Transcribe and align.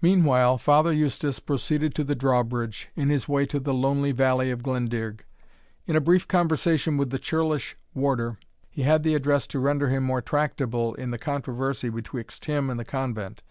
Meanwhile, 0.00 0.58
Father 0.58 0.92
Eustace 0.92 1.40
proceeded 1.40 1.96
to 1.96 2.04
the 2.04 2.14
drawbridge, 2.14 2.90
in 2.94 3.08
his 3.10 3.26
way 3.28 3.44
to 3.46 3.58
the 3.58 3.74
lonely 3.74 4.12
valley 4.12 4.52
of 4.52 4.62
Glendearg. 4.62 5.24
In 5.84 5.96
a 5.96 6.00
brief 6.00 6.28
conversation 6.28 6.96
with 6.96 7.10
the 7.10 7.18
churlish 7.18 7.76
warder, 7.92 8.38
he 8.70 8.82
had 8.82 9.02
the 9.02 9.16
address 9.16 9.48
to 9.48 9.58
render 9.58 9.88
him 9.88 10.04
more 10.04 10.22
tractable 10.22 10.94
in 10.94 11.10
the 11.10 11.18
controversy 11.18 11.88
betwixt 11.88 12.44
him 12.44 12.70
and 12.70 12.78
the 12.78 12.84
convent. 12.84 13.42